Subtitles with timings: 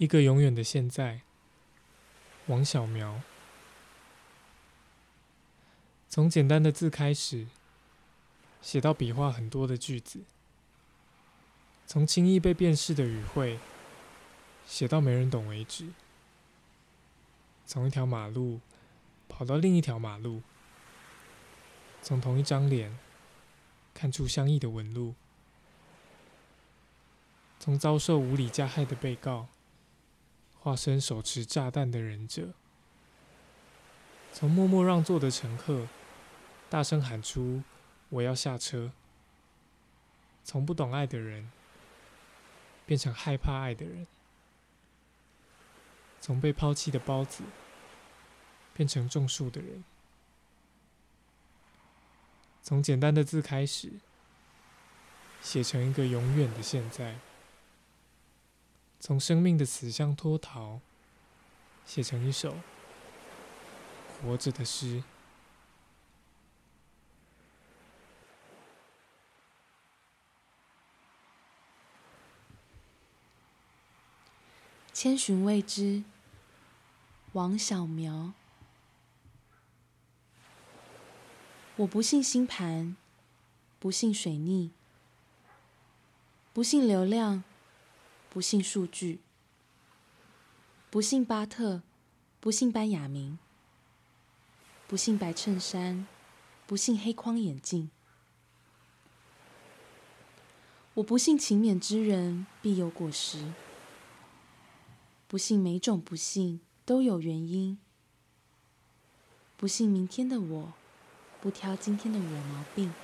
[0.00, 1.20] 一个永远的现在，
[2.46, 3.20] 王小苗。
[6.08, 7.48] 从简单的字开始，
[8.62, 10.20] 写到笔画很多的句子；
[11.86, 13.58] 从轻易被辨识的语汇，
[14.66, 15.88] 写到没人懂为止；
[17.66, 18.60] 从一条马路
[19.28, 20.40] 跑到另一条马路；
[22.00, 22.98] 从同一张脸
[23.92, 25.12] 看出相异的纹路；
[27.58, 29.46] 从遭受无理加害的被告，
[30.60, 32.52] 化身手持炸弹的忍者；
[34.32, 35.88] 从默默让座的乘客。
[36.68, 37.64] 大声喊出
[38.10, 38.92] ：“我要下车！”
[40.44, 41.50] 从不懂爱的人
[42.86, 44.06] 变成害怕爱的人，
[46.20, 47.42] 从被抛弃的包子
[48.72, 49.82] 变成种树的人，
[52.62, 53.90] 从简单的字开始，
[55.42, 57.16] 写成一个永远的现在；
[59.00, 60.78] 从生命的死相脱逃，
[61.86, 62.54] 写成一首
[64.22, 65.02] 活着的诗。
[74.92, 76.04] 千寻未知，
[77.32, 78.34] 王小苗。
[81.76, 82.94] 我不信星盘，
[83.78, 84.68] 不信水逆，
[86.52, 87.42] 不信流量，
[88.32, 89.18] 不信数据，
[90.88, 91.82] 不信巴特，
[92.38, 93.40] 不信班雅明，
[94.86, 96.06] 不信白衬衫，
[96.64, 97.90] 不信黑框眼镜。
[100.94, 103.52] 我不信勤勉之人必有果实。
[105.26, 107.78] 不信每种不幸都有原因，
[109.56, 110.72] 不信明天的我
[111.40, 112.94] 不挑今天的我毛病。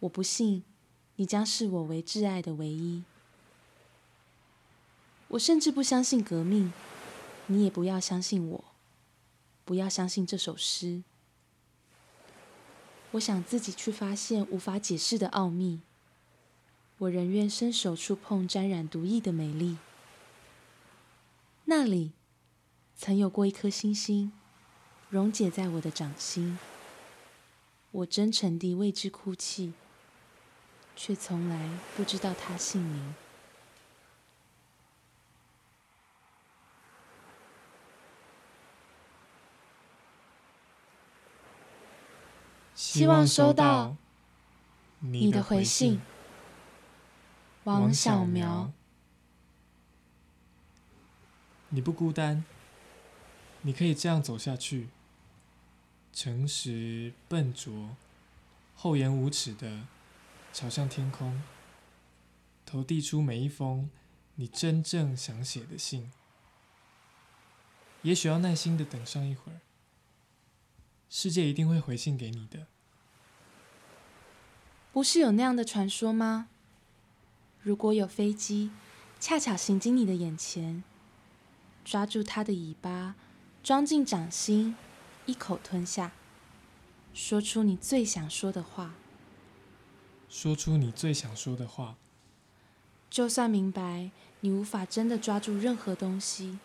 [0.00, 0.64] 我不信
[1.14, 3.04] 你将视我为挚爱的唯一。
[5.28, 6.72] 我甚至不相信革命，
[7.46, 8.64] 你也不要相信我，
[9.64, 11.02] 不要相信这首诗。
[13.12, 15.80] 我想自己去发现无法解释的奥秘。
[16.98, 19.76] 我仍愿伸手触碰沾染毒液的美丽。
[21.66, 22.12] 那里
[22.96, 24.32] 曾有过一颗星星，
[25.10, 26.58] 溶解在我的掌心。
[27.90, 29.74] 我真诚地为之哭泣，
[30.96, 33.14] 却从来不知道他姓名。
[42.78, 43.96] 希望收到
[45.00, 46.00] 你的回信，
[47.64, 48.70] 王小苗。
[51.70, 52.44] 你不孤单，
[53.62, 54.90] 你可以这样走下去，
[56.12, 57.96] 诚实、笨拙、
[58.76, 59.80] 厚颜无耻的
[60.52, 61.42] 朝向天空，
[62.64, 63.90] 投递出每一封
[64.36, 66.12] 你真正想写的信。
[68.02, 69.60] 也许要耐心的等上一会儿，
[71.10, 72.66] 世界一定会回信给你的。
[74.92, 76.48] 不是有那样的传说吗？
[77.60, 78.70] 如果有飞机
[79.20, 80.82] 恰巧行经你的眼前。
[81.84, 83.14] 抓住它的尾巴，
[83.62, 84.76] 装进掌心，
[85.24, 86.12] 一口吞下，
[87.14, 88.94] 说出你最想说的话。
[90.28, 91.96] 说出你最想说的话。
[93.08, 96.58] 就算明白你无法真的抓住任何东西，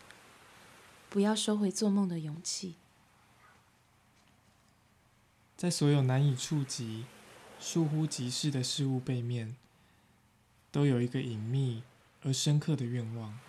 [1.10, 2.76] 不要收回做梦的勇气。
[5.64, 7.06] 在所有难以触及、
[7.58, 9.56] 疏忽即逝的事物背面，
[10.74, 11.84] 都有一个隐秘
[12.22, 13.40] 而深刻的愿望。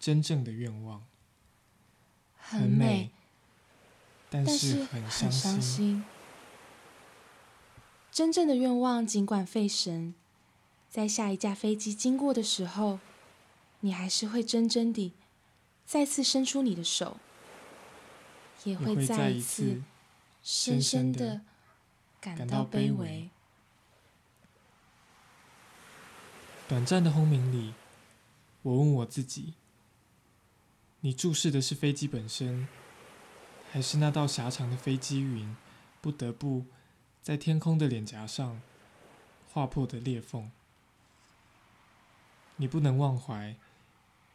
[0.00, 1.04] 真正的愿望
[2.36, 3.12] 很美，
[4.28, 5.30] 但是很伤
[5.62, 6.04] 心。
[8.10, 10.12] 真正的愿望尽管费神，
[10.90, 12.98] 在下一架飞机经过的时候，
[13.78, 15.12] 你还是会真真地
[15.86, 17.18] 再次伸出你的手，
[18.64, 19.80] 也会再一次
[20.44, 21.40] 深深的
[22.20, 23.30] 感到卑微。
[26.68, 27.72] 短暂的轰鸣里，
[28.60, 29.54] 我问我自己。
[31.00, 32.68] 你注视的是飞机本身，
[33.72, 35.56] 还是那道狭长的飞机云
[36.02, 36.66] 不得不
[37.22, 38.60] 在天空的脸颊上
[39.50, 40.50] 划破的裂缝？
[42.56, 43.56] 你不能忘怀，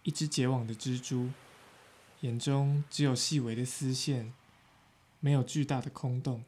[0.01, 1.29] 一只结网的蜘蛛，
[2.21, 4.33] 眼中只有细微的丝线，
[5.19, 6.43] 没有巨大的空洞。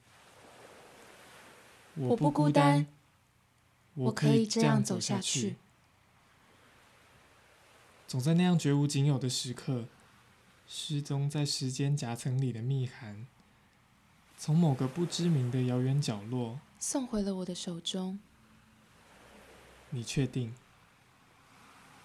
[1.95, 2.87] 我不孤单，
[3.93, 5.55] 我可以这样走下去。
[8.07, 9.85] 总在那样绝无仅有的时刻。
[10.73, 13.27] 失踪在时间夹层里的密函，
[14.37, 18.17] 从某个不知名的遥远角落送回了我的手中。
[19.89, 20.55] 你确定？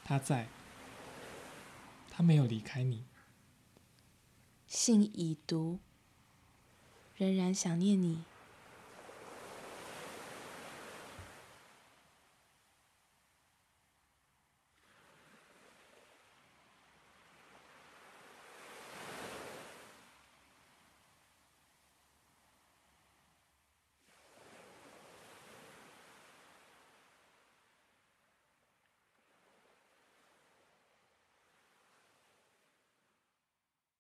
[0.02, 0.48] 他在，
[2.10, 3.04] 他没有离开你。
[4.66, 5.78] 信已读，
[7.16, 8.24] 仍然想念你。